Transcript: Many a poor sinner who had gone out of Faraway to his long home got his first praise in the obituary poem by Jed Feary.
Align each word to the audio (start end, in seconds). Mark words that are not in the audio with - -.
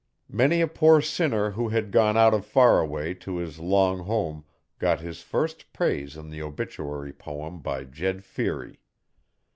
Many 0.31 0.61
a 0.61 0.67
poor 0.67 0.99
sinner 0.99 1.51
who 1.51 1.67
had 1.69 1.91
gone 1.91 2.17
out 2.17 2.33
of 2.33 2.43
Faraway 2.43 3.13
to 3.13 3.35
his 3.35 3.59
long 3.59 3.99
home 3.99 4.43
got 4.79 4.99
his 4.99 5.21
first 5.21 5.71
praise 5.73 6.17
in 6.17 6.31
the 6.31 6.41
obituary 6.41 7.13
poem 7.13 7.59
by 7.59 7.83
Jed 7.83 8.23
Feary. 8.23 8.79